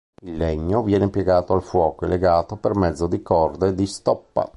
Il 0.23 0.35
legno 0.35 0.81
viene 0.81 1.11
piegato 1.11 1.53
al 1.53 1.61
fuoco 1.61 2.05
e 2.05 2.07
legato 2.07 2.55
per 2.57 2.73
mezzo 2.73 3.05
di 3.05 3.21
corde 3.21 3.75
di 3.75 3.85
stoppa. 3.85 4.49